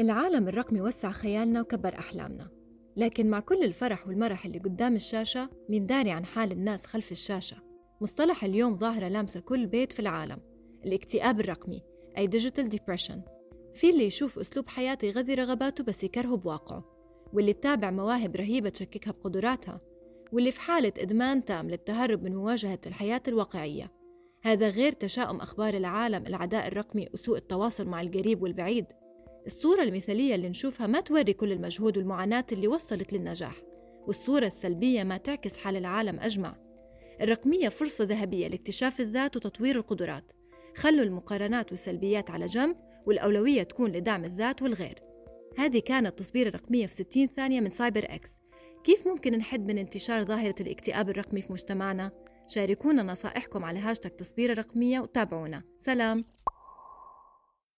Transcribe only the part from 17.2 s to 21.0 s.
واللي تتابع مواهب رهيبة تشككها بقدراتها. واللي في حالة